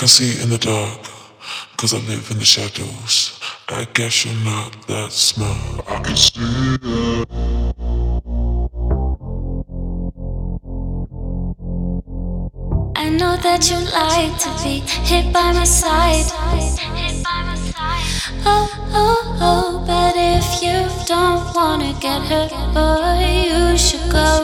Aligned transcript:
can 0.00 0.08
see 0.08 0.42
in 0.42 0.48
the 0.48 0.56
dark, 0.56 1.02
cause 1.76 1.92
I 1.92 1.98
live 2.08 2.30
in 2.30 2.38
the 2.38 2.44
shadows. 2.46 3.38
I 3.68 3.86
guess 3.92 4.24
you're 4.24 4.34
not 4.46 4.72
that 4.88 5.12
smart. 5.12 5.86
I 5.86 6.00
can 6.00 6.16
see 6.16 6.40
it. 6.40 7.28
I 12.96 13.10
know 13.10 13.36
that 13.44 13.68
you 13.68 13.76
like 13.92 14.38
to 14.44 14.50
be 14.64 14.80
hit 15.04 15.34
by 15.34 15.52
my 15.52 15.64
side. 15.64 16.24
Oh, 18.46 18.70
oh, 18.94 19.36
oh, 19.42 19.84
but 19.86 20.14
if 20.16 20.62
you 20.62 20.88
don't 21.04 21.54
wanna 21.54 21.92
get 22.00 22.22
hurt, 22.22 22.52
boy, 22.72 23.20
you 23.50 23.76
should 23.76 24.10
go. 24.10 24.39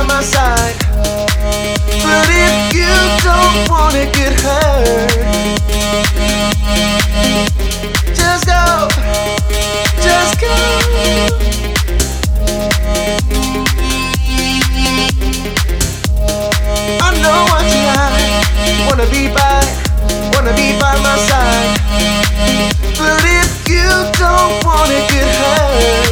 By 0.00 0.06
my 0.06 0.22
side. 0.22 0.76
But 2.04 2.28
if 2.30 2.74
you 2.74 2.94
don't 3.24 3.68
wanna 3.68 4.06
get 4.12 4.32
hurt, 4.40 5.10
just 8.14 8.46
go, 8.46 8.88
just 10.00 10.40
go. 10.40 10.56
I 17.00 17.10
know 17.22 17.40
what 17.50 17.64
you 17.74 17.82
like. 17.92 18.88
Wanna 18.88 19.06
be 19.10 19.28
by, 19.28 19.60
wanna 20.32 20.54
be 20.54 20.68
by 20.80 20.94
my 21.02 21.16
side. 21.28 21.72
But 22.98 23.22
if 23.24 23.68
you 23.68 23.88
don't 24.18 24.64
wanna 24.64 25.00
get 25.12 25.28
hurt, 25.40 26.09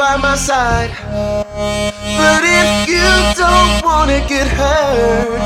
by 0.00 0.16
my 0.16 0.34
side. 0.34 0.90
But 2.20 2.42
if 2.42 2.88
you 2.88 3.10
don't 3.36 3.84
wanna 3.84 4.20
get 4.26 4.48
hurt, 4.48 5.40